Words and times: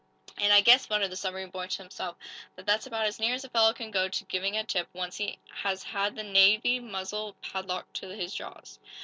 "And 0.35 0.51
I 0.51 0.61
guess," 0.61 0.89
muttered 0.89 1.09
the 1.11 1.15
submarine 1.15 1.51
boy 1.51 1.67
to 1.67 1.77
himself, 1.83 2.17
"that 2.55 2.65
that's 2.65 2.87
about 2.87 3.05
as 3.05 3.19
near 3.19 3.35
as 3.35 3.43
a 3.43 3.49
fellow 3.49 3.71
can 3.71 3.91
go 3.91 4.07
to 4.09 4.23
giving 4.23 4.57
a 4.57 4.63
tip, 4.63 4.87
once 4.93 5.17
he 5.17 5.37
has 5.61 5.83
had 5.83 6.15
the 6.15 6.23
Navy 6.23 6.79
muzzle 6.79 7.35
padlocked 7.43 7.93
to 7.97 8.09
his 8.09 8.33
jaws." 8.33 8.79